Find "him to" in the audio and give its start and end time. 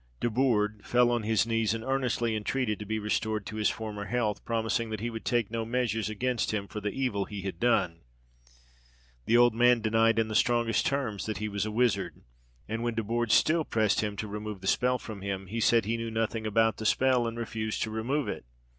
14.01-14.27